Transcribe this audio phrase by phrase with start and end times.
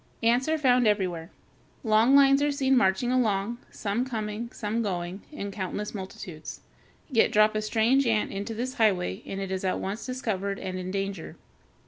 [0.23, 1.29] Ants are found everywhere.
[1.83, 6.61] Long lines are seen marching along, some coming, some going, in countless multitudes.
[7.11, 10.79] Yet drop a strange ant into this highway and it is at once discovered and
[10.79, 11.35] in danger.